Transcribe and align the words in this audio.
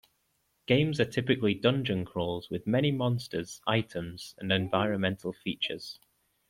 Games 0.65 0.99
are 0.99 1.05
typically 1.05 1.53
dungeon 1.53 2.05
crawls, 2.05 2.49
with 2.49 2.65
many 2.65 2.91
monsters, 2.91 3.61
items, 3.67 4.33
and 4.39 4.51
environmental 4.51 5.31
features. 5.31 5.99